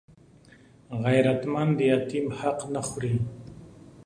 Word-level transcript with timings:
غیرتمند 1.03 1.71
د 1.77 1.81
یتیم 1.91 2.25
حق 2.39 2.59
نه 2.73 2.81
خوړوي 2.87 3.21